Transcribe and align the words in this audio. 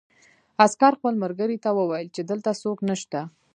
عسکر 0.65 0.93
خپل 0.99 1.13
ملګري 1.23 1.57
ته 1.63 1.69
وویل 1.77 2.07
چې 2.15 2.21
دلته 2.29 2.51
څوک 2.61 2.77
نشته 2.89 3.21